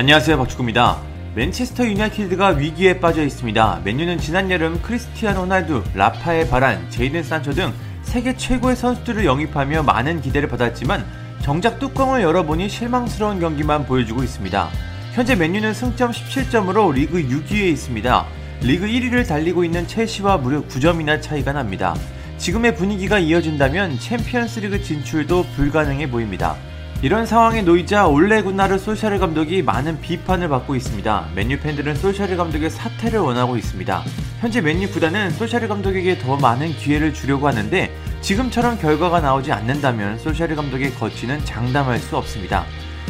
안녕하세요 0.00 0.38
박축구입니다. 0.38 1.02
맨체스터 1.34 1.84
유나이티드가 1.84 2.50
위기에 2.50 3.00
빠져 3.00 3.24
있습니다. 3.24 3.80
맨유는 3.82 4.18
지난 4.18 4.48
여름 4.48 4.80
크리스티아노 4.80 5.40
호날두, 5.40 5.82
라파엘 5.92 6.48
바란, 6.48 6.88
제이든 6.88 7.24
산초 7.24 7.50
등 7.50 7.72
세계 8.02 8.36
최고의 8.36 8.76
선수들을 8.76 9.24
영입하며 9.24 9.82
많은 9.82 10.20
기대를 10.20 10.48
받았지만 10.50 11.04
정작 11.42 11.80
뚜껑을 11.80 12.22
열어보니 12.22 12.68
실망스러운 12.68 13.40
경기만 13.40 13.86
보여주고 13.86 14.22
있습니다. 14.22 14.68
현재 15.14 15.34
맨유는 15.34 15.74
승점 15.74 16.12
17점으로 16.12 16.94
리그 16.94 17.20
6위에 17.20 17.68
있습니다. 17.72 18.26
리그 18.60 18.86
1위를 18.86 19.26
달리고 19.26 19.64
있는 19.64 19.88
첼시와 19.88 20.36
무려 20.36 20.62
9점이나 20.68 21.20
차이가 21.20 21.52
납니다. 21.52 21.96
지금의 22.36 22.76
분위기가 22.76 23.18
이어진다면 23.18 23.98
챔피언스리그 23.98 24.80
진출도 24.80 25.44
불가능해 25.56 26.08
보입니다. 26.08 26.54
이런 27.00 27.26
상황에 27.26 27.62
놓이자 27.62 28.08
올레 28.08 28.42
군나르 28.42 28.76
소샤르 28.76 29.20
감독이 29.20 29.62
많은 29.62 30.00
비판을 30.00 30.48
받고 30.48 30.74
있습니다. 30.74 31.28
맨유 31.36 31.60
팬들은 31.60 31.94
소샤르 31.94 32.36
감독의 32.36 32.70
사퇴를 32.70 33.20
원하고 33.20 33.56
있습니다. 33.56 34.02
현재 34.40 34.60
맨유 34.60 34.90
구단은 34.90 35.30
소샤르 35.30 35.68
감독에게 35.68 36.18
더 36.18 36.36
많은 36.36 36.72
기회를 36.72 37.14
주려고 37.14 37.46
하는데 37.46 37.94
지금처럼 38.20 38.78
결과가 38.78 39.20
나오지 39.20 39.52
않는다면 39.52 40.18
소샤르 40.18 40.56
감독의 40.56 40.92
거취는 40.94 41.44
장담할 41.44 42.00
수 42.00 42.16
없습니다. 42.16 42.64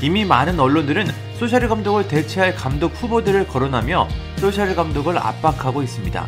이미 0.00 0.24
많은 0.24 0.58
언론들은 0.58 1.06
소샤르 1.38 1.68
감독을 1.68 2.08
대체할 2.08 2.54
감독 2.54 2.90
후보들을 2.94 3.48
거론하며 3.48 4.08
소샤르 4.38 4.74
감독을 4.74 5.18
압박하고 5.18 5.82
있습니다. 5.82 6.26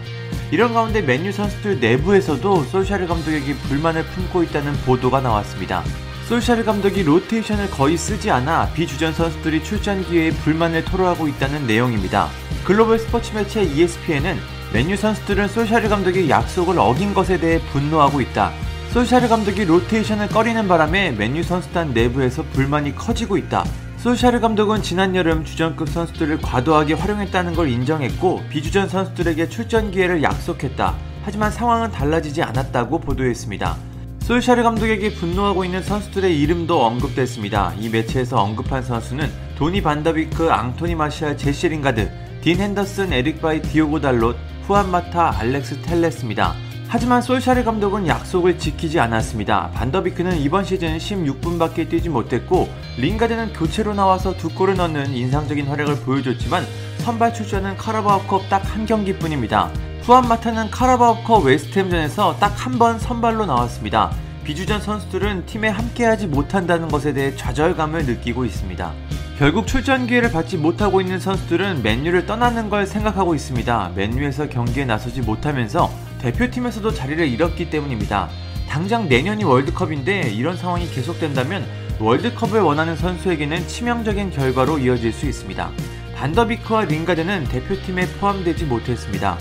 이런 0.50 0.74
가운데 0.74 1.00
맨유 1.00 1.32
선수들 1.32 1.80
내부에서도 1.80 2.64
소샤르 2.64 3.06
감독에게 3.06 3.54
불만을 3.54 4.04
품고 4.04 4.42
있다는 4.42 4.74
보도가 4.84 5.22
나왔습니다. 5.22 5.82
솔샤르 6.26 6.64
감독이 6.64 7.04
로테이션을 7.04 7.70
거의 7.70 7.96
쓰지 7.96 8.32
않아 8.32 8.72
비주전 8.74 9.12
선수들이 9.12 9.62
출전 9.62 10.04
기회에 10.04 10.32
불만을 10.32 10.84
토로하고 10.84 11.28
있다는 11.28 11.68
내용입니다. 11.68 12.28
글로벌 12.64 12.98
스포츠 12.98 13.32
매체 13.32 13.62
ESPN은 13.62 14.36
맨유 14.72 14.96
선수들은 14.96 15.46
솔샤르 15.46 15.88
감독의 15.88 16.28
약속을 16.28 16.80
어긴 16.80 17.14
것에 17.14 17.38
대해 17.38 17.60
분노하고 17.70 18.20
있다. 18.20 18.50
솔샤르 18.90 19.28
감독이 19.28 19.64
로테이션을 19.66 20.26
꺼리는 20.26 20.66
바람에 20.66 21.12
맨유 21.12 21.44
선수단 21.44 21.94
내부에서 21.94 22.42
불만이 22.52 22.96
커지고 22.96 23.36
있다. 23.36 23.64
솔샤르 23.98 24.40
감독은 24.40 24.82
지난 24.82 25.14
여름 25.14 25.44
주전급 25.44 25.88
선수들을 25.88 26.42
과도하게 26.42 26.94
활용했다는 26.94 27.54
걸 27.54 27.68
인정했고 27.68 28.42
비주전 28.50 28.88
선수들에게 28.88 29.48
출전 29.48 29.92
기회를 29.92 30.24
약속했다. 30.24 30.92
하지만 31.22 31.52
상황은 31.52 31.92
달라지지 31.92 32.42
않았다고 32.42 32.98
보도했습니다. 32.98 33.95
솔샤르 34.26 34.64
감독에게 34.64 35.14
분노하고 35.14 35.64
있는 35.64 35.84
선수들의 35.84 36.36
이름도 36.40 36.84
언급됐습니다. 36.84 37.74
이 37.78 37.88
매체에서 37.88 38.42
언급한 38.42 38.82
선수는 38.82 39.30
도니 39.56 39.82
반더비크, 39.82 40.50
앙토니 40.50 40.96
마시알, 40.96 41.36
제시 41.36 41.68
링가드, 41.68 42.10
딘 42.40 42.58
핸더슨, 42.58 43.12
에릭 43.12 43.40
바이, 43.40 43.62
디오고 43.62 44.00
달롯, 44.00 44.36
후안 44.66 44.90
마타, 44.90 45.38
알렉스 45.38 45.82
텔레스입니다. 45.82 46.54
하지만 46.88 47.22
솔샤르 47.22 47.62
감독은 47.62 48.08
약속을 48.08 48.58
지키지 48.58 48.98
않았습니다. 48.98 49.70
반더비크는 49.70 50.38
이번 50.38 50.64
시즌 50.64 50.98
16분밖에 50.98 51.88
뛰지 51.88 52.08
못했고 52.08 52.68
링가드는 52.98 53.52
교체로 53.52 53.94
나와서 53.94 54.36
두 54.36 54.48
골을 54.48 54.74
넣는 54.74 55.14
인상적인 55.14 55.68
활약을 55.68 56.00
보여줬지만 56.00 56.64
선발 56.98 57.32
출전은 57.32 57.76
카라바오컵 57.76 58.48
딱 58.48 58.64
한 58.74 58.86
경기뿐입니다. 58.86 59.70
후안 60.06 60.28
마타는 60.28 60.70
카라바오컵 60.70 61.46
웨스트햄전에서 61.46 62.36
딱 62.38 62.54
한 62.64 62.78
번 62.78 62.98
선발로 63.00 63.44
나왔습니다. 63.46 64.12
비주전 64.44 64.80
선수들은 64.80 65.46
팀에 65.46 65.68
함께하지 65.68 66.28
못한다는 66.28 66.86
것에 66.86 67.12
대해 67.12 67.34
좌절감을 67.34 68.06
느끼고 68.06 68.44
있습니다. 68.44 68.92
결국 69.36 69.66
출전 69.66 70.06
기회를 70.06 70.30
받지 70.30 70.56
못하고 70.58 71.00
있는 71.00 71.18
선수들은 71.18 71.82
맨유를 71.82 72.26
떠나는 72.26 72.70
걸 72.70 72.86
생각하고 72.86 73.34
있습니다. 73.34 73.92
맨유에서 73.96 74.48
경기에 74.48 74.84
나서지 74.84 75.22
못하면서 75.22 75.90
대표팀에서도 76.20 76.88
자리를 76.92 77.26
잃었기 77.26 77.70
때문입니다. 77.70 78.28
당장 78.68 79.08
내년이 79.08 79.42
월드컵인데 79.42 80.30
이런 80.30 80.56
상황이 80.56 80.88
계속된다면 80.88 81.66
월드컵을 81.98 82.60
원하는 82.60 82.94
선수에게는 82.94 83.66
치명적인 83.66 84.30
결과로 84.30 84.78
이어질 84.78 85.12
수 85.12 85.26
있습니다. 85.26 85.68
반더비크와 86.14 86.84
링가드는 86.84 87.44
대표팀에 87.48 88.06
포함되지 88.20 88.66
못했습니다. 88.66 89.36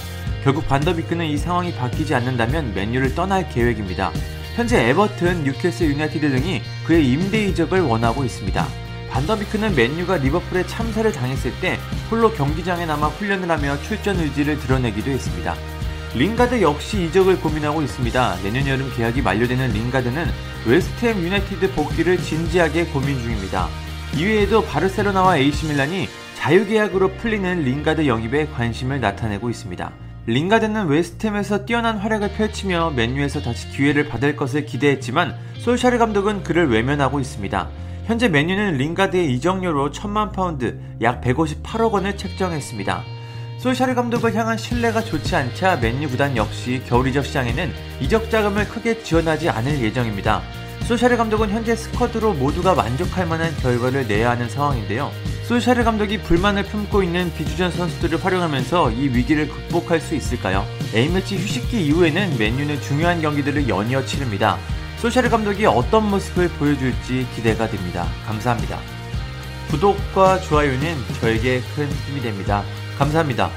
결국 0.46 0.68
반더비크는 0.68 1.26
이 1.26 1.38
상황이 1.38 1.74
바뀌지 1.74 2.14
않는다면 2.14 2.76
맨유를 2.76 3.16
떠날 3.16 3.50
계획입니다. 3.50 4.12
현재 4.56 4.90
에버튼, 4.90 5.44
뉴캐슬 5.44 5.90
유나이티드 5.90 6.30
등이 6.30 6.62
그의 6.86 7.12
임대 7.12 7.48
이적을 7.48 7.82
원하고 7.82 8.24
있습니다. 8.24 8.68
반더비크는 9.10 9.74
맨유가 9.74 10.18
리버풀에 10.18 10.68
참사를 10.68 11.12
당했을 11.12 11.52
때 11.62 11.80
홀로 12.12 12.32
경기장에 12.32 12.86
남아 12.86 13.08
훈련을 13.08 13.50
하며 13.50 13.82
출전 13.82 14.20
의지를 14.20 14.60
드러내기도 14.60 15.10
했습니다. 15.10 15.56
링가드 16.14 16.62
역시 16.62 17.06
이적을 17.06 17.42
고민하고 17.42 17.82
있습니다. 17.82 18.36
내년 18.44 18.68
여름 18.68 18.94
계약이 18.96 19.24
만료되는 19.24 19.72
링가드는 19.72 20.28
웨스트햄 20.68 21.24
유나이티드 21.24 21.72
복귀를 21.72 22.20
진지하게 22.20 22.86
고민 22.86 23.20
중입니다. 23.20 23.68
이외에도 24.16 24.64
바르셀로나와 24.64 25.40
AC밀란이 25.40 26.08
자유계약으로 26.36 27.14
풀리는 27.14 27.64
링가드 27.64 28.06
영입에 28.06 28.46
관심을 28.46 29.02
나타내고 29.02 29.50
있습니다. 29.50 30.05
링가드는 30.28 30.88
웨스트햄에서 30.88 31.66
뛰어난 31.66 32.00
활약을 32.00 32.32
펼치며 32.34 32.94
맨유에서 32.96 33.42
다시 33.42 33.70
기회를 33.70 34.08
받을 34.08 34.36
것을 34.36 34.66
기대했지만 34.66 35.36
솔샤르 35.60 36.00
감독은 36.00 36.42
그를 36.42 36.68
외면하고 36.72 37.20
있습니다. 37.20 37.70
현재 38.06 38.28
맨유는 38.28 38.78
링가드의 38.78 39.32
이적료로 39.34 39.92
1000만 39.92 40.32
파운드, 40.32 40.80
약 41.02 41.22
158억 41.22 41.92
원을 41.92 42.18
책정했습니다. 42.18 43.04
솔샤르 43.60 43.94
감독을 43.94 44.34
향한 44.34 44.58
신뢰가 44.58 45.02
좋지 45.02 45.36
않자 45.36 45.78
맨유 45.78 46.10
구단 46.10 46.36
역시 46.36 46.82
겨울 46.88 47.08
이적 47.08 47.24
시장에는 47.24 47.72
이적 48.02 48.32
자금을 48.32 48.68
크게 48.68 49.04
지원하지 49.04 49.50
않을 49.50 49.80
예정입니다. 49.80 50.42
솔샤르 50.88 51.18
감독은 51.18 51.52
현재 51.52 51.76
스쿼드로 51.76 52.34
모두가 52.34 52.74
만족할 52.74 53.28
만한 53.28 53.56
결과를 53.58 54.08
내야 54.08 54.32
하는 54.32 54.50
상황인데요. 54.50 55.12
솔샤르 55.48 55.84
감독이 55.84 56.18
불만을 56.18 56.64
품고 56.64 57.04
있는 57.04 57.32
비주전 57.36 57.70
선수들을 57.70 58.24
활용하면서 58.24 58.92
이 58.94 59.10
위기를 59.10 59.48
극복할 59.48 60.02
수 60.02 60.16
있을까요? 60.16 60.66
A매치 60.96 61.38
휴식기 61.38 61.86
이후에는 61.86 62.40
맨유는 62.40 62.82
중요한 62.82 63.22
경기들을 63.22 63.70
연이어 63.70 64.04
치릅니다. 64.06 64.58
솔샤르 64.98 65.30
감독이 65.30 65.68
어떤 65.68 66.10
모습을 66.10 66.50
보여줄지 66.50 67.28
기대가 67.36 67.70
됩니다. 67.70 68.08
감사합니다. 68.26 68.80
구독과 69.70 70.40
좋아요는 70.40 70.96
저에게 71.22 71.62
큰 71.76 71.92
힘이 72.08 72.22
됩니다. 72.22 72.64
감사합니다. 72.98 73.52